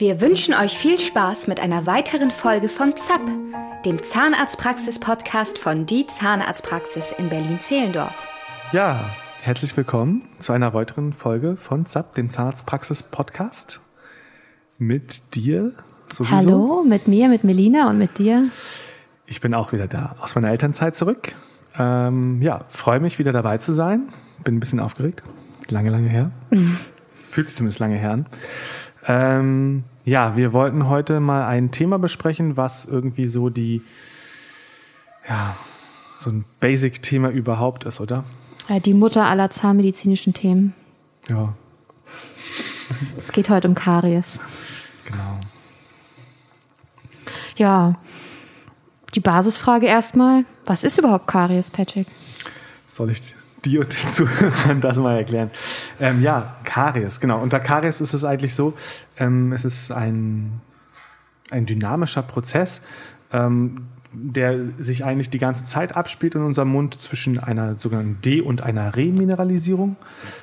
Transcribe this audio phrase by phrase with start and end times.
[0.00, 3.20] Wir wünschen euch viel Spaß mit einer weiteren Folge von ZAP,
[3.84, 8.14] dem Zahnarztpraxis-Podcast von Die Zahnarztpraxis in Berlin-Zehlendorf.
[8.72, 9.10] Ja,
[9.42, 13.82] herzlich willkommen zu einer weiteren Folge von ZAP, dem Zahnarztpraxis-Podcast.
[14.78, 15.74] Mit dir
[16.10, 16.34] sowieso.
[16.34, 18.48] Hallo, mit mir, mit Melina und mit dir.
[19.26, 21.34] Ich bin auch wieder da, aus meiner Elternzeit zurück.
[21.78, 24.08] Ähm, ja, freue mich, wieder dabei zu sein.
[24.44, 25.22] Bin ein bisschen aufgeregt.
[25.68, 26.30] Lange, lange her.
[27.30, 28.26] Fühlt sich zumindest lange her an.
[29.10, 33.82] Ähm, ja, wir wollten heute mal ein Thema besprechen, was irgendwie so die,
[35.28, 35.56] ja,
[36.16, 38.24] so ein Basic-Thema überhaupt ist, oder?
[38.84, 40.74] Die Mutter aller zahnmedizinischen Themen.
[41.28, 41.54] Ja.
[43.18, 44.38] Es geht heute um Karies.
[45.06, 45.40] Genau.
[47.56, 47.96] Ja,
[49.14, 52.06] die Basisfrage erstmal: Was ist überhaupt Karies, Patrick?
[52.88, 55.50] Soll ich dir und den Zuhörern das mal erklären.
[56.00, 57.40] Ähm, ja, Karies, genau.
[57.40, 58.74] Unter Karies ist es eigentlich so,
[59.16, 60.60] ähm, es ist ein,
[61.50, 62.80] ein dynamischer Prozess,
[63.32, 68.40] ähm, der sich eigentlich die ganze Zeit abspielt in unserem Mund zwischen einer sogenannten De-
[68.40, 69.96] und einer Remineralisierung.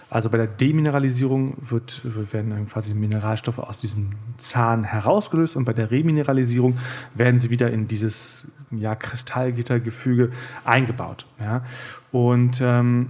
[0.09, 2.01] Also bei der Demineralisierung wird,
[2.31, 6.77] werden dann quasi Mineralstoffe aus diesem Zahn herausgelöst und bei der Remineralisierung
[7.13, 10.31] werden sie wieder in dieses ja, Kristallgittergefüge
[10.63, 11.25] eingebaut.
[11.39, 11.63] Ja.
[12.11, 13.09] Und ähm,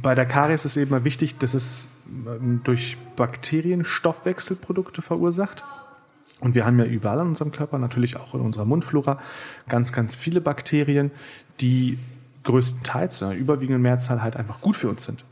[0.00, 1.88] bei der Karies ist eben wichtig, dass es
[2.26, 5.62] ähm, durch Bakterien Stoffwechselprodukte verursacht.
[6.42, 9.20] Und wir haben ja überall in unserem Körper, natürlich auch in unserer Mundflora,
[9.68, 11.12] ganz, ganz viele Bakterien,
[11.60, 12.00] die
[12.42, 15.24] größtenteils, einer überwiegenden Mehrzahl halt einfach gut für uns sind.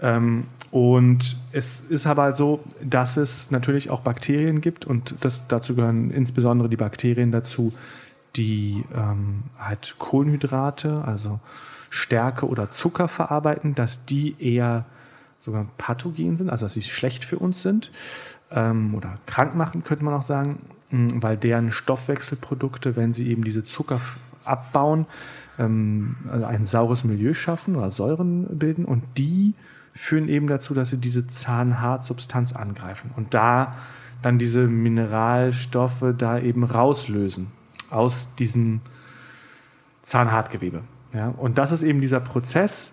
[0.00, 5.46] Ähm, und es ist aber halt so, dass es natürlich auch Bakterien gibt und das,
[5.46, 7.74] dazu gehören insbesondere die Bakterien dazu,
[8.34, 11.38] die ähm, halt Kohlenhydrate, also
[11.90, 14.86] Stärke oder Zucker verarbeiten, dass die eher
[15.38, 17.90] sogar pathogen sind, also dass sie schlecht für uns sind
[18.54, 20.60] ähm, oder krank machen, könnte man auch sagen,
[20.90, 24.00] weil deren Stoffwechselprodukte, wenn sie eben diese Zucker
[24.44, 25.06] abbauen,
[25.58, 29.54] ähm, also ein saures Milieu schaffen oder Säuren bilden und die
[29.92, 33.74] führen eben dazu, dass sie diese Zahnhartsubstanz angreifen und da
[34.22, 37.48] dann diese Mineralstoffe da eben rauslösen
[37.90, 38.80] aus diesem
[40.02, 40.82] Zahnhartgewebe.
[41.14, 41.28] Ja?
[41.28, 42.92] Und das ist eben dieser Prozess,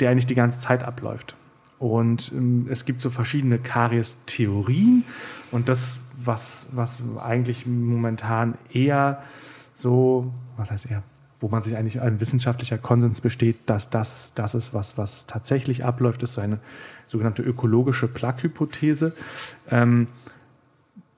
[0.00, 1.36] der eigentlich die ganze Zeit abläuft.
[1.82, 5.02] Und ähm, es gibt so verschiedene Karies-Theorien.
[5.50, 9.24] Und das, was, was eigentlich momentan eher
[9.74, 11.02] so, was heißt eher,
[11.40, 15.84] wo man sich eigentlich ein wissenschaftlicher Konsens besteht, dass das das ist, was, was tatsächlich
[15.84, 16.60] abläuft, ist so eine
[17.08, 19.12] sogenannte ökologische Plaque-Hypothese.
[19.68, 20.06] Ähm,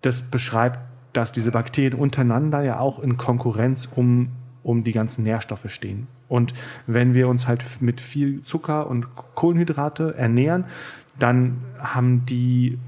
[0.01, 0.79] das beschreibt,
[1.13, 4.31] dass diese Bakterien untereinander ja auch in Konkurrenz um,
[4.65, 6.09] um die ganzen Nährstoffe stehen.
[6.29, 6.55] Und
[6.87, 10.65] wenn wir uns halt mit viel Zucker und Kohlenhydrate ernähren,
[11.19, 12.79] dann haben die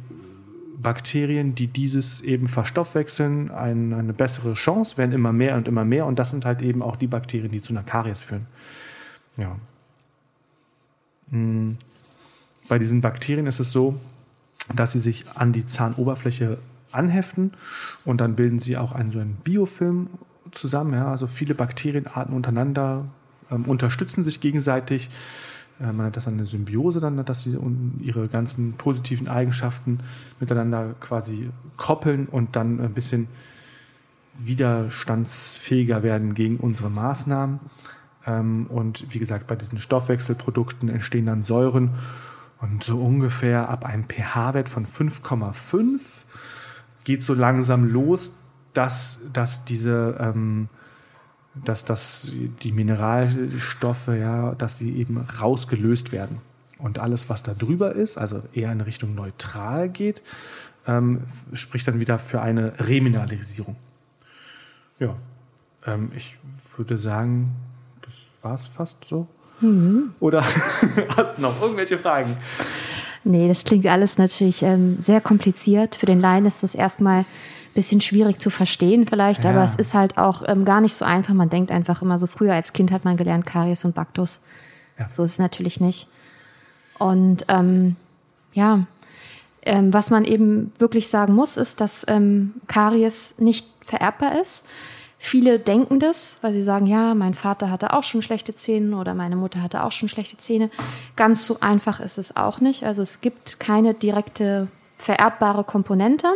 [0.78, 6.06] Bakterien, die dieses eben verstoffwechseln, ein, eine bessere Chance, werden immer mehr und immer mehr.
[6.06, 8.46] Und das sind halt eben auch die Bakterien, die zu einer Karies führen.
[9.36, 9.56] Ja.
[11.30, 11.76] Hm.
[12.68, 14.00] Bei diesen Bakterien ist es so,
[14.74, 16.58] dass sie sich an die Zahnoberfläche
[16.92, 17.52] anheften
[18.04, 20.08] und dann bilden sie auch einen so einen Biofilm
[20.52, 20.94] zusammen.
[20.94, 21.10] Ja?
[21.10, 23.06] Also viele Bakterienarten untereinander
[23.50, 25.10] ähm, unterstützen sich gegenseitig.
[25.80, 27.56] Äh, man nennt das eine Symbiose dann, dass sie
[28.00, 30.00] ihre ganzen positiven Eigenschaften
[30.40, 33.28] miteinander quasi koppeln und dann ein bisschen
[34.38, 37.60] widerstandsfähiger werden gegen unsere Maßnahmen.
[38.26, 41.90] Ähm, und wie gesagt, bei diesen Stoffwechselprodukten entstehen dann Säuren
[42.60, 46.00] und so ungefähr ab einem pH-Wert von 5,5
[47.04, 48.32] geht so langsam los,
[48.76, 50.68] dass, dass diese ähm,
[51.64, 52.30] dass das,
[52.62, 56.38] die Mineralstoffe, ja, dass die eben rausgelöst werden.
[56.78, 60.20] Und alles, was da drüber ist, also eher in Richtung neutral geht,
[60.86, 61.22] ähm,
[61.52, 63.76] spricht dann wieder für eine Remineralisierung.
[64.98, 65.16] Ja,
[65.86, 66.36] ähm, ich
[66.76, 67.54] würde sagen,
[68.02, 69.26] das war es fast so.
[69.60, 70.12] Mhm.
[70.20, 70.42] Oder
[71.16, 72.36] hast du noch irgendwelche Fragen?
[73.24, 75.96] Nee, das klingt alles natürlich ähm, sehr kompliziert.
[75.96, 77.24] Für den Laien ist das erstmal
[77.76, 79.50] bisschen schwierig zu verstehen vielleicht, ja.
[79.50, 81.34] aber es ist halt auch ähm, gar nicht so einfach.
[81.34, 84.40] Man denkt einfach immer so, früher als Kind hat man gelernt Karies und Baktus.
[84.98, 85.06] Ja.
[85.10, 86.08] So ist es natürlich nicht.
[86.98, 87.96] Und ähm,
[88.54, 88.86] ja,
[89.62, 94.64] ähm, was man eben wirklich sagen muss, ist, dass ähm, Karies nicht vererbbar ist.
[95.18, 99.14] Viele denken das, weil sie sagen, ja, mein Vater hatte auch schon schlechte Zähne oder
[99.14, 100.70] meine Mutter hatte auch schon schlechte Zähne.
[101.16, 102.84] Ganz so einfach ist es auch nicht.
[102.84, 104.68] Also es gibt keine direkte
[104.98, 106.28] vererbbare Komponente.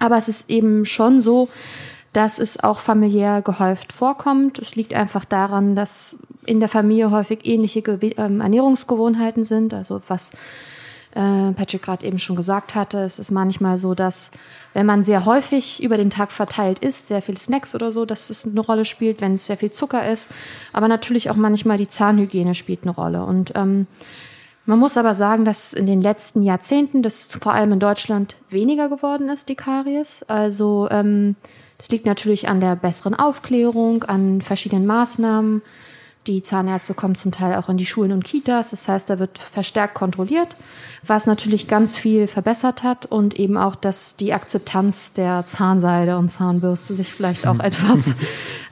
[0.00, 1.48] Aber es ist eben schon so,
[2.12, 4.58] dass es auch familiär gehäuft vorkommt.
[4.58, 7.80] Es liegt einfach daran, dass in der Familie häufig ähnliche
[8.16, 10.32] ähm, Ernährungsgewohnheiten sind, also was
[11.12, 14.30] äh, Patrick gerade eben schon gesagt hatte, es ist manchmal so, dass
[14.74, 18.30] wenn man sehr häufig über den Tag verteilt isst, sehr viel Snacks oder so, dass
[18.30, 20.30] es eine Rolle spielt, wenn es sehr viel Zucker ist.
[20.72, 23.24] Aber natürlich auch manchmal die Zahnhygiene spielt eine Rolle.
[23.24, 23.86] Und ähm,
[24.70, 28.88] man muss aber sagen, dass in den letzten Jahrzehnten das vor allem in Deutschland weniger
[28.88, 30.22] geworden ist, die Karies.
[30.28, 31.34] Also ähm,
[31.76, 35.62] das liegt natürlich an der besseren Aufklärung, an verschiedenen Maßnahmen.
[36.28, 38.70] Die Zahnärzte kommen zum Teil auch in die Schulen und Kitas.
[38.70, 40.56] Das heißt, da wird verstärkt kontrolliert,
[41.04, 46.30] was natürlich ganz viel verbessert hat und eben auch, dass die Akzeptanz der Zahnseide und
[46.30, 48.14] Zahnbürste sich vielleicht auch etwas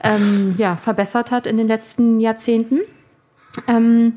[0.01, 2.79] ähm, ja, verbessert hat in den letzten Jahrzehnten.
[3.67, 4.13] Ähm,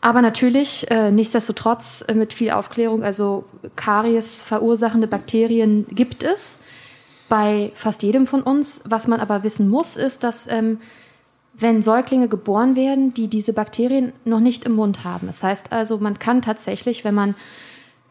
[0.00, 6.58] aber natürlich, äh, nichtsdestotrotz äh, mit viel Aufklärung, also Karies verursachende Bakterien gibt es
[7.28, 8.82] bei fast jedem von uns.
[8.84, 10.80] Was man aber wissen muss, ist, dass ähm,
[11.54, 15.26] wenn Säuglinge geboren werden, die diese Bakterien noch nicht im Mund haben.
[15.26, 17.34] Das heißt also, man kann tatsächlich, wenn man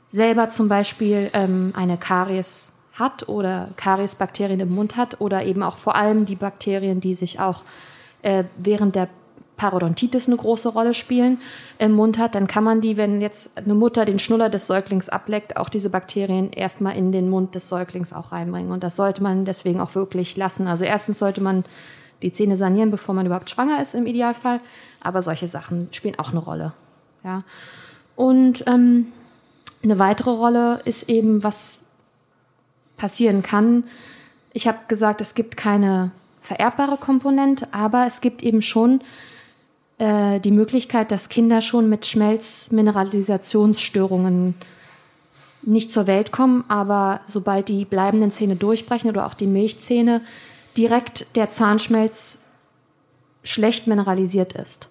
[0.09, 5.77] selber zum Beispiel ähm, eine Karies hat oder Kariesbakterien im Mund hat oder eben auch
[5.77, 7.63] vor allem die Bakterien, die sich auch
[8.23, 9.07] äh, während der
[9.57, 11.39] Parodontitis eine große Rolle spielen,
[11.79, 15.09] im Mund hat, dann kann man die, wenn jetzt eine Mutter den Schnuller des Säuglings
[15.09, 18.71] ableckt, auch diese Bakterien erstmal in den Mund des Säuglings auch reinbringen.
[18.71, 20.67] Und das sollte man deswegen auch wirklich lassen.
[20.67, 21.65] Also erstens sollte man
[22.21, 24.59] die Zähne sanieren, bevor man überhaupt schwanger ist im Idealfall.
[25.01, 26.73] Aber solche Sachen spielen auch eine Rolle.
[27.23, 27.43] Ja.
[28.15, 29.07] Und ähm,
[29.83, 31.79] eine weitere Rolle ist eben, was
[32.95, 33.85] passieren kann.
[34.53, 36.11] Ich habe gesagt, es gibt keine
[36.41, 39.01] vererbbare Komponente, aber es gibt eben schon
[39.99, 44.53] äh, die Möglichkeit, dass Kinder schon mit Schmelzmineralisationsstörungen
[45.63, 50.21] nicht zur Welt kommen, aber sobald die bleibenden Zähne durchbrechen oder auch die Milchzähne,
[50.77, 52.39] direkt der Zahnschmelz
[53.43, 54.89] schlecht mineralisiert ist.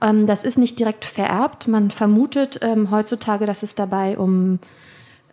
[0.00, 1.68] Ähm, das ist nicht direkt vererbt.
[1.68, 4.58] Man vermutet ähm, heutzutage, dass es dabei um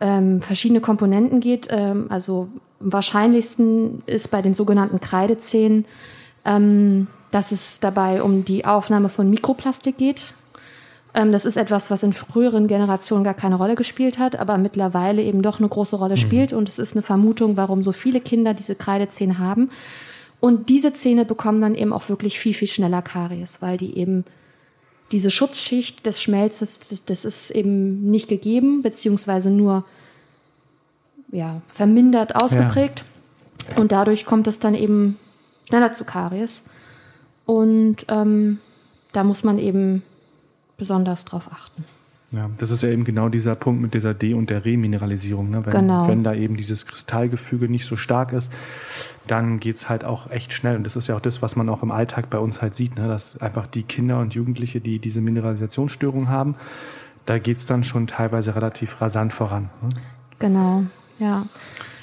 [0.02, 1.68] ähm, verschiedene Komponenten geht.
[1.70, 5.86] Ähm, also am wahrscheinlichsten ist bei den sogenannten Kreidezähnen,
[6.44, 10.36] ähm, dass es dabei um die Aufnahme von Mikroplastik geht.
[11.14, 15.22] Ähm, das ist etwas, was in früheren Generationen gar keine Rolle gespielt hat, aber mittlerweile
[15.22, 16.20] eben doch eine große Rolle mhm.
[16.20, 16.54] spielt.
[16.54, 19.70] Und es ist eine Vermutung, warum so viele Kinder diese Kreidezähne haben.
[20.40, 24.24] Und diese Zähne bekommen dann eben auch wirklich viel, viel schneller Karies, weil die eben
[25.12, 29.84] diese Schutzschicht des Schmelzes, das, das ist eben nicht gegeben, beziehungsweise nur
[31.34, 33.04] ja, vermindert ausgeprägt.
[33.72, 33.82] Ja.
[33.82, 35.20] Und dadurch kommt es dann eben
[35.68, 36.64] schneller zu Karies.
[37.46, 38.60] Und ähm,
[39.12, 40.04] da muss man eben
[40.78, 41.86] besonders drauf achten.
[42.32, 45.50] Ja, das ist ja eben genau dieser Punkt mit dieser De- und der Remineralisierung.
[45.50, 45.66] Ne?
[45.66, 46.08] Wenn, genau.
[46.08, 48.52] wenn da eben dieses Kristallgefüge nicht so stark ist,
[49.28, 50.76] dann geht es halt auch echt schnell.
[50.76, 52.98] Und das ist ja auch das, was man auch im Alltag bei uns halt sieht,
[52.98, 53.08] ne?
[53.08, 56.56] dass einfach die Kinder und Jugendliche, die diese Mineralisationsstörung haben,
[57.26, 59.70] da geht es dann schon teilweise relativ rasant voran.
[59.82, 59.90] Ne?
[60.40, 60.84] Genau,
[61.20, 61.46] ja.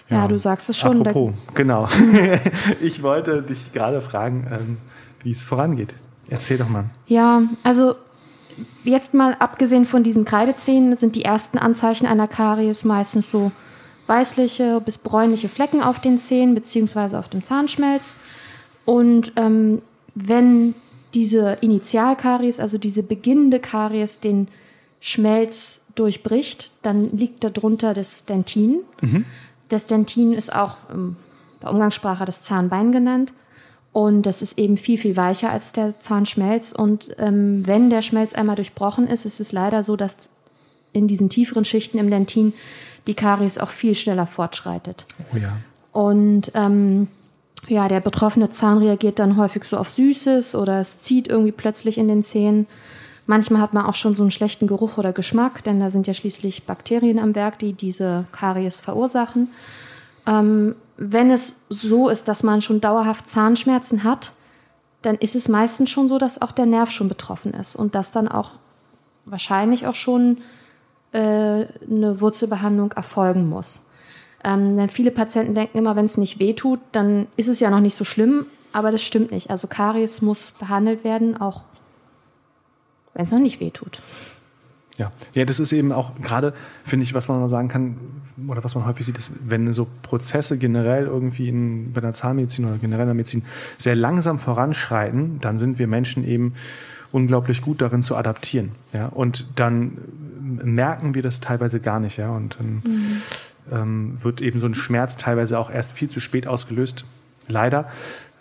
[0.09, 0.17] ja.
[0.17, 0.29] ja.
[0.29, 1.01] du sagst es schon.
[1.01, 1.89] Apropos, genau.
[2.81, 4.79] ich wollte dich gerade fragen, ähm,
[5.23, 5.95] wie es vorangeht.
[6.29, 6.85] Erzähl doch mal.
[7.07, 7.95] Ja, also
[8.85, 13.53] jetzt mal abgesehen von diesen Kreidezähnen sind die ersten Anzeichen einer Karies meistens so
[14.07, 18.19] weißliche bis bräunliche Flecken auf den Zähnen beziehungsweise auf dem Zahnschmelz.
[18.85, 19.83] Und ähm,
[20.15, 20.75] wenn
[21.15, 24.49] diese Initialkaries, also diese beginnende Karies, den
[25.01, 28.81] Schmelz durchbricht, dann liegt darunter das Dentin.
[29.01, 29.25] Mhm.
[29.69, 31.17] Das Dentin ist auch in
[31.61, 33.33] der Umgangssprache das Zahnbein genannt.
[33.93, 36.73] Und das ist eben viel, viel weicher als der Zahnschmelz.
[36.73, 40.17] Und ähm, wenn der Schmelz einmal durchbrochen ist, ist es leider so, dass
[40.93, 42.55] in diesen tieferen Schichten im Dentin
[43.07, 45.07] die Karies auch viel schneller fortschreitet.
[45.33, 45.57] Oh ja.
[45.93, 47.09] Und ähm,
[47.69, 51.99] ja, der betroffene Zahn reagiert dann häufig so auf Süßes oder es zieht irgendwie plötzlich
[51.99, 52.67] in den Zähnen.
[53.27, 56.15] Manchmal hat man auch schon so einen schlechten Geruch oder Geschmack, denn da sind ja
[56.15, 59.49] schließlich Bakterien am Werk, die diese Karies verursachen.
[60.27, 64.33] Ähm, wenn es so ist, dass man schon dauerhaft Zahnschmerzen hat,
[65.03, 68.11] dann ist es meistens schon so, dass auch der Nerv schon betroffen ist und dass
[68.11, 68.53] dann auch
[69.25, 70.39] wahrscheinlich auch schon
[71.13, 73.85] äh, eine Wurzelbehandlung erfolgen muss.
[74.45, 77.81] Ähm, denn viele Patienten denken immer, wenn es nicht wehtut, dann ist es ja noch
[77.81, 79.51] nicht so schlimm, aber das stimmt nicht.
[79.51, 81.63] Also Karies muss behandelt werden, auch
[83.15, 84.01] wenn es noch nicht wehtut.
[84.99, 85.11] Ja.
[85.33, 86.53] ja, das ist eben auch gerade,
[86.85, 87.97] finde ich, was man mal sagen kann,
[88.47, 92.67] oder was man häufig sieht, ist, wenn so Prozesse generell irgendwie in, bei der Zahnmedizin
[92.67, 93.45] oder generell in der Medizin
[93.79, 96.55] sehr langsam voranschreiten, dann sind wir Menschen eben
[97.11, 98.73] unglaublich gut darin zu adaptieren.
[98.93, 99.07] Ja?
[99.07, 99.99] Und dann
[100.41, 102.17] merken wir das teilweise gar nicht.
[102.19, 102.31] Ja?
[102.31, 103.23] Und dann mhm.
[103.71, 107.05] ähm, wird eben so ein Schmerz teilweise auch erst viel zu spät ausgelöst.
[107.49, 107.89] Leider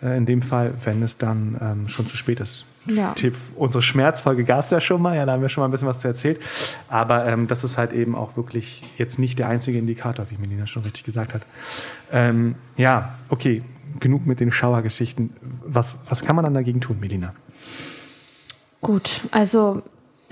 [0.02, 2.66] äh, in dem Fall, wenn es dann ähm, schon zu spät ist.
[2.86, 3.14] Ja.
[3.14, 5.70] Die, unsere Schmerzfolge gab es ja schon mal, ja, da haben wir schon mal ein
[5.70, 6.40] bisschen was zu erzählt.
[6.88, 10.66] Aber ähm, das ist halt eben auch wirklich jetzt nicht der einzige Indikator, wie Melina
[10.66, 11.42] schon richtig gesagt hat.
[12.10, 13.62] Ähm, ja, okay,
[14.00, 15.30] genug mit den Schauergeschichten.
[15.64, 17.32] Was, was kann man dann dagegen tun, Melina?
[18.80, 19.82] Gut, also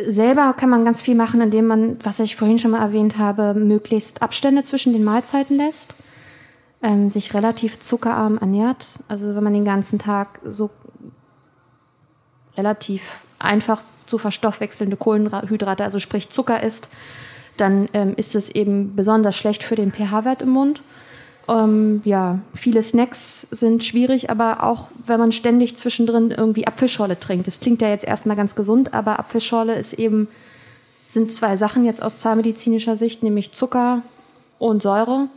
[0.06, 3.54] selber kann man ganz viel machen, indem man, was ich vorhin schon mal erwähnt habe,
[3.54, 5.94] möglichst Abstände zwischen den Mahlzeiten lässt,
[6.82, 9.00] ähm, sich relativ zuckerarm ernährt.
[9.08, 10.70] Also wenn man den ganzen Tag so
[12.60, 16.90] relativ einfach zu verstoffwechselnde Kohlenhydrate, also sprich Zucker isst,
[17.56, 20.82] dann ähm, ist es eben besonders schlecht für den pH-Wert im Mund.
[21.48, 27.46] Ähm, ja, viele Snacks sind schwierig, aber auch wenn man ständig zwischendrin irgendwie Apfelschorle trinkt.
[27.46, 30.28] Das klingt ja jetzt erstmal ganz gesund, aber Apfelschorle ist eben,
[31.06, 34.02] sind zwei Sachen jetzt aus zahnmedizinischer Sicht, nämlich Zucker
[34.58, 35.28] und Säure.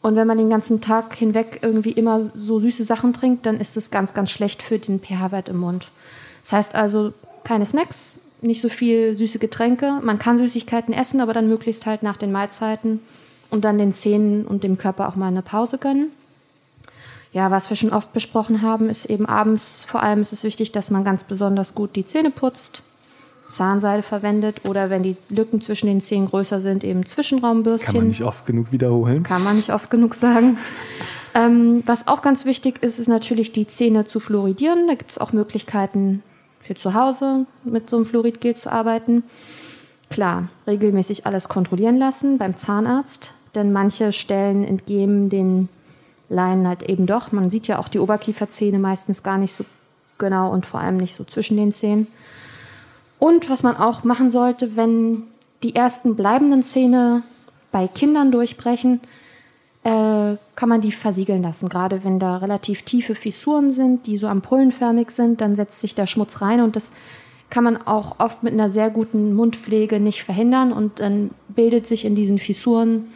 [0.00, 3.76] Und wenn man den ganzen Tag hinweg irgendwie immer so süße Sachen trinkt, dann ist
[3.76, 5.90] das ganz, ganz schlecht für den pH-Wert im Mund.
[6.48, 7.12] Das heißt also
[7.44, 10.00] keine Snacks, nicht so viel süße Getränke.
[10.02, 13.00] Man kann Süßigkeiten essen, aber dann möglichst halt nach den Mahlzeiten
[13.50, 16.06] und dann den Zähnen und dem Körper auch mal eine Pause gönnen.
[17.34, 20.72] Ja, was wir schon oft besprochen haben, ist eben abends vor allem ist es wichtig,
[20.72, 22.82] dass man ganz besonders gut die Zähne putzt,
[23.50, 27.92] Zahnseide verwendet oder wenn die Lücken zwischen den Zähnen größer sind, eben Zwischenraumbürstchen.
[27.92, 29.22] Kann man nicht oft genug wiederholen.
[29.22, 30.56] Kann man nicht oft genug sagen.
[31.34, 34.86] Ähm, was auch ganz wichtig ist, ist natürlich die Zähne zu fluoridieren.
[34.86, 36.22] Da gibt es auch Möglichkeiten,
[36.60, 39.24] für zu Hause mit so einem Fluoridgel zu arbeiten.
[40.10, 45.68] Klar, regelmäßig alles kontrollieren lassen beim Zahnarzt, denn manche Stellen entgeben den
[46.28, 47.32] Laien halt eben doch.
[47.32, 49.64] Man sieht ja auch die Oberkieferzähne meistens gar nicht so
[50.18, 52.06] genau und vor allem nicht so zwischen den Zähnen.
[53.18, 55.24] Und was man auch machen sollte, wenn
[55.62, 57.22] die ersten bleibenden Zähne
[57.72, 59.00] bei Kindern durchbrechen,
[59.88, 61.70] äh, kann man die versiegeln lassen.
[61.70, 66.06] Gerade wenn da relativ tiefe Fissuren sind, die so ampullenförmig sind, dann setzt sich der
[66.06, 66.92] Schmutz rein und das
[67.48, 72.04] kann man auch oft mit einer sehr guten Mundpflege nicht verhindern und dann bildet sich
[72.04, 73.06] in diesen Fissuren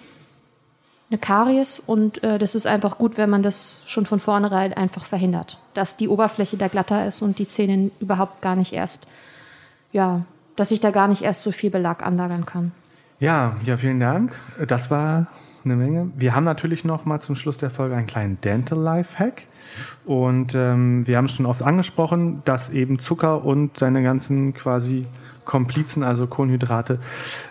[1.11, 5.05] eine Karies und äh, das ist einfach gut, wenn man das schon von vornherein einfach
[5.05, 9.07] verhindert, dass die Oberfläche da glatter ist und die Zähne überhaupt gar nicht erst,
[9.93, 10.23] ja,
[10.57, 12.73] dass sich da gar nicht erst so viel Belag anlagern kann.
[13.21, 14.33] Ja, ja, vielen Dank.
[14.67, 15.26] Das war
[15.64, 16.11] eine Menge.
[16.16, 19.42] Wir haben natürlich noch mal zum Schluss der Folge einen kleinen Dental Life Hack.
[20.04, 25.07] Und ähm, wir haben es schon oft angesprochen, dass eben Zucker und seine ganzen quasi
[25.45, 27.00] Komplizen, also Kohlenhydrate,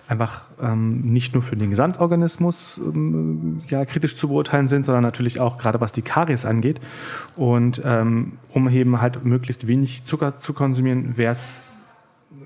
[0.07, 5.39] einfach ähm, nicht nur für den Gesamtorganismus ähm, ja, kritisch zu beurteilen sind, sondern natürlich
[5.39, 6.79] auch gerade was die Karies angeht.
[7.35, 11.63] Und ähm, um eben halt möglichst wenig Zucker zu konsumieren, wäre es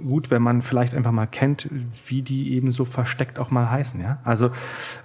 [0.04, 1.70] gut, wenn man vielleicht einfach mal kennt,
[2.08, 4.02] wie die eben so versteckt auch mal heißen.
[4.02, 4.20] Ja?
[4.24, 4.52] Also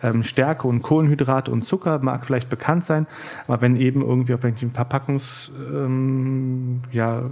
[0.03, 3.07] ähm, Stärke und Kohlenhydrate und Zucker mag vielleicht bekannt sein,
[3.47, 7.31] aber wenn eben irgendwie auf welchen Verpackungs ähm, ja,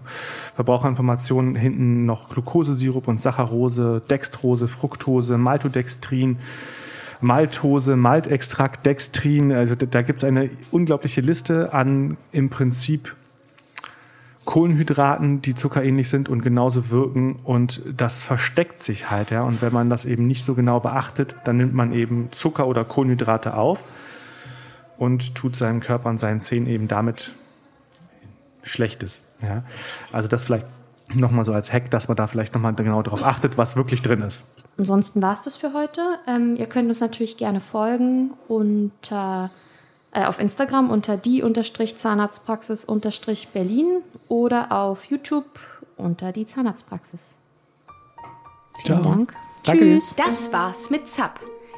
[0.54, 6.38] Verbraucherinformationen hinten noch Glukosesirup und Saccharose, Dextrose, Fructose, Maltodextrin,
[7.20, 13.16] Maltose, Maltextrakt, Dextrin, also da gibt es eine unglaubliche Liste an im Prinzip
[14.48, 19.42] Kohlenhydraten, die zuckerähnlich sind und genauso wirken und das versteckt sich halt, ja.
[19.42, 22.82] Und wenn man das eben nicht so genau beachtet, dann nimmt man eben Zucker oder
[22.86, 23.86] Kohlenhydrate auf
[24.96, 27.34] und tut seinem Körper und seinen Zähnen eben damit
[28.62, 29.64] Schlechtes, ja.
[30.12, 30.66] Also das vielleicht
[31.12, 34.22] nochmal so als Hack, dass man da vielleicht nochmal genau darauf achtet, was wirklich drin
[34.22, 34.46] ist.
[34.78, 36.00] Ansonsten war es das für heute.
[36.26, 39.67] Ähm, ihr könnt uns natürlich gerne folgen unter äh
[40.18, 45.44] äh, auf Instagram unter die-zahnarztpraxis-berlin oder auf YouTube
[45.96, 47.36] unter die Zahnarztpraxis.
[48.82, 49.12] Vielen Ciao.
[49.12, 49.32] Dank.
[49.62, 49.84] Danke.
[49.84, 50.16] Tschüss.
[50.16, 51.38] Das war's mit ZAP,